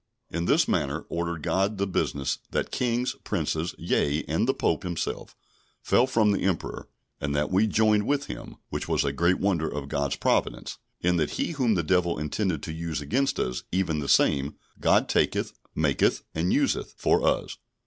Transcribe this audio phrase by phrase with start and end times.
[0.31, 5.37] In this manner ordered God the business, that Kings, Princes, yea, and the Pope himself,
[5.83, 6.87] fell from the Emperor,
[7.19, 11.17] and that we joined with him, which was a great wonder of God's providence, in
[11.17, 15.53] that he whom the devil intended to use against us, even the same, God taketh,
[15.75, 17.59] maketh and useth for us.